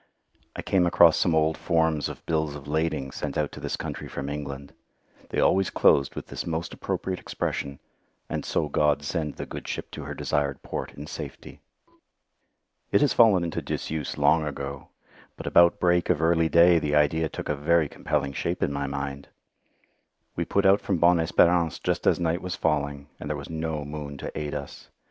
I 0.55 0.63
came 0.63 0.87
across 0.87 1.15
some 1.17 1.35
old 1.35 1.59
forms 1.59 2.09
of 2.09 2.25
bills 2.25 2.55
of 2.55 2.67
lading 2.67 3.11
sent 3.11 3.37
out 3.37 3.51
to 3.51 3.59
this 3.59 3.77
country 3.77 4.07
from 4.07 4.29
England. 4.29 4.73
They 5.29 5.39
always 5.39 5.69
closed 5.69 6.15
with 6.15 6.25
this 6.25 6.43
most 6.43 6.73
appropriate 6.73 7.19
expression, 7.19 7.79
"And 8.27 8.43
so 8.43 8.67
God 8.67 9.03
send 9.03 9.35
the 9.35 9.45
good 9.45 9.67
ship 9.67 9.91
to 9.91 10.01
her 10.05 10.15
desired 10.15 10.63
port 10.63 10.95
in 10.95 11.05
safety." 11.05 11.61
It 12.91 13.01
has 13.01 13.13
fallen 13.13 13.43
into 13.43 13.61
disuse 13.61 14.17
long 14.17 14.43
ago, 14.43 14.87
but 15.37 15.45
about 15.45 15.79
break 15.79 16.09
of 16.09 16.19
early 16.19 16.49
day 16.49 16.79
the 16.79 16.95
idea 16.95 17.29
took 17.29 17.47
a 17.47 17.53
very 17.55 17.87
compelling 17.87 18.33
shape 18.33 18.63
in 18.63 18.73
my 18.73 18.87
mind. 18.87 19.27
We 20.35 20.45
put 20.45 20.65
out 20.65 20.81
from 20.81 20.97
Bonne 20.97 21.17
Espérance 21.19 21.79
just 21.79 22.07
as 22.07 22.19
night 22.19 22.41
was 22.41 22.55
falling, 22.55 23.05
and 23.19 23.29
there 23.29 23.37
was 23.37 23.51
no 23.51 23.85
moon 23.85 24.17
to 24.17 24.35
aid 24.35 24.55
us. 24.55 24.89